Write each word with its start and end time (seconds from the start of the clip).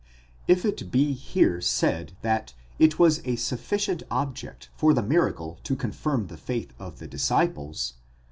[If 0.47 0.65
it 0.65 0.89
be 0.89 1.13
here 1.13 1.61
said 1.61 2.13
that 2.23 2.55
it 2.79 2.97
was 2.97 3.21
a 3.23 3.35
sufficient 3.35 4.01
object 4.09 4.69
for 4.75 4.95
the 4.95 5.03
miracle 5.03 5.59
to 5.61 5.75
confirm 5.75 6.25
the 6.25 6.37
faith 6.41 6.73
of 6.79 6.97
the 6.97 7.07
disciples 7.07 7.93